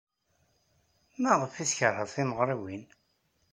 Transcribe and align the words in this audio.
Maɣef 1.21 1.53
ay 1.55 1.67
tkeṛhed 1.69 2.09
timeɣriwin? 2.15 2.83